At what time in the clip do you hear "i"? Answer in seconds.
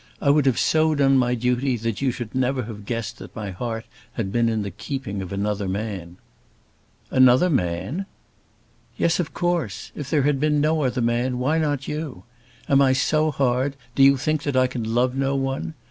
0.19-0.31, 12.81-12.93, 14.57-14.65